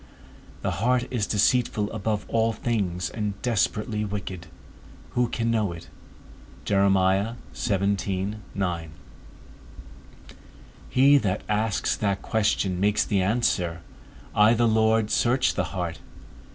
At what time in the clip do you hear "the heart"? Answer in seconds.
0.63-1.05, 15.53-15.99